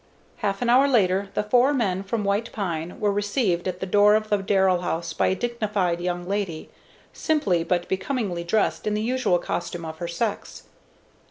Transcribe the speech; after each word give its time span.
Half 0.37 0.63
an 0.63 0.69
hour 0.71 0.87
later 0.87 1.29
the 1.35 1.43
four 1.43 1.75
men 1.75 2.01
from 2.01 2.23
White 2.23 2.51
Pine 2.51 2.99
were 2.99 3.11
received 3.11 3.67
at 3.67 3.81
the 3.81 3.85
door 3.85 4.15
of 4.15 4.29
the 4.31 4.37
Darrell 4.39 4.81
house 4.81 5.13
by 5.13 5.27
a 5.27 5.35
dignified 5.35 6.01
young 6.01 6.27
lady, 6.27 6.71
simply 7.13 7.63
but 7.63 7.87
becomingly 7.87 8.43
dressed 8.43 8.87
in 8.87 8.95
the 8.95 9.03
usual 9.03 9.37
costume 9.37 9.85
of 9.85 9.99
her 9.99 10.07
sex. 10.07 10.63